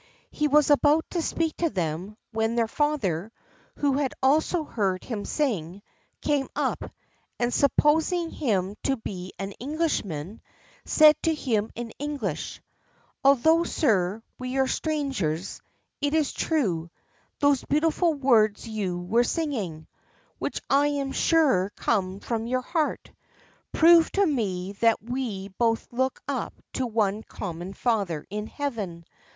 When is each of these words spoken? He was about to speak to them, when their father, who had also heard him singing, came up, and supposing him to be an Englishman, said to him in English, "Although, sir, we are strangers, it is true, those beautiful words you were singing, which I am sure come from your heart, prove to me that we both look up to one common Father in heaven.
He 0.31 0.47
was 0.47 0.71
about 0.71 1.05
to 1.11 1.21
speak 1.21 1.57
to 1.57 1.69
them, 1.69 2.17
when 2.31 2.55
their 2.55 2.67
father, 2.67 3.31
who 3.75 3.99
had 3.99 4.15
also 4.23 4.63
heard 4.63 5.03
him 5.03 5.25
singing, 5.25 5.83
came 6.21 6.49
up, 6.55 6.83
and 7.37 7.53
supposing 7.53 8.31
him 8.31 8.73
to 8.81 8.95
be 8.97 9.33
an 9.37 9.51
Englishman, 9.59 10.41
said 10.85 11.15
to 11.21 11.35
him 11.35 11.69
in 11.75 11.91
English, 11.99 12.63
"Although, 13.23 13.63
sir, 13.63 14.23
we 14.39 14.57
are 14.57 14.65
strangers, 14.67 15.61
it 16.01 16.15
is 16.15 16.33
true, 16.33 16.89
those 17.37 17.63
beautiful 17.63 18.15
words 18.15 18.67
you 18.67 18.97
were 19.01 19.23
singing, 19.23 19.85
which 20.39 20.59
I 20.67 20.87
am 20.87 21.11
sure 21.11 21.71
come 21.75 22.21
from 22.21 22.47
your 22.47 22.61
heart, 22.63 23.11
prove 23.71 24.11
to 24.13 24.25
me 24.25 24.71
that 24.81 24.99
we 25.07 25.49
both 25.49 25.93
look 25.93 26.23
up 26.27 26.55
to 26.73 26.87
one 26.87 27.21
common 27.21 27.73
Father 27.75 28.25
in 28.31 28.47
heaven. 28.47 29.05